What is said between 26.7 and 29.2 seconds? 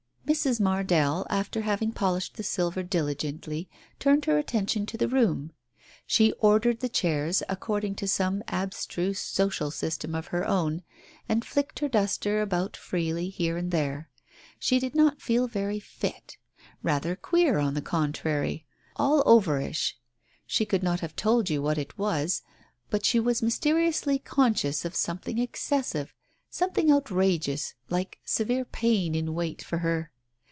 outrageous, like severe pain